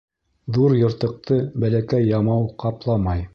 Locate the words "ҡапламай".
2.65-3.25